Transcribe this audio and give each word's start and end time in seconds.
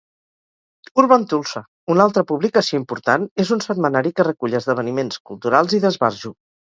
"Urban 1.01 1.25
Tulsa", 1.33 1.61
una 1.95 2.07
altra 2.09 2.23
publicació 2.31 2.81
important, 2.83 3.27
és 3.45 3.51
un 3.57 3.61
setmanari 3.67 4.13
que 4.21 4.27
recull 4.29 4.57
esdeveniments 4.61 5.21
culturals 5.31 5.77
i 5.81 5.83
d'esbarjo. 5.85 6.35